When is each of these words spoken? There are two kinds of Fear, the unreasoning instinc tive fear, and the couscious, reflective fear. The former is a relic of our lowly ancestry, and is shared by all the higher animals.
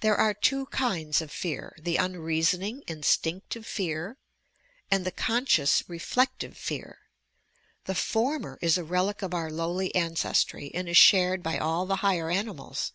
There 0.00 0.16
are 0.16 0.32
two 0.32 0.64
kinds 0.68 1.20
of 1.20 1.30
Fear, 1.30 1.76
the 1.78 1.98
unreasoning 1.98 2.82
instinc 2.88 3.42
tive 3.50 3.66
fear, 3.66 4.16
and 4.90 5.04
the 5.04 5.12
couscious, 5.12 5.84
reflective 5.86 6.56
fear. 6.56 7.00
The 7.84 7.94
former 7.94 8.58
is 8.62 8.78
a 8.78 8.84
relic 8.84 9.20
of 9.20 9.34
our 9.34 9.50
lowly 9.50 9.94
ancestry, 9.94 10.70
and 10.72 10.88
is 10.88 10.96
shared 10.96 11.42
by 11.42 11.58
all 11.58 11.84
the 11.84 11.96
higher 11.96 12.30
animals. 12.30 12.92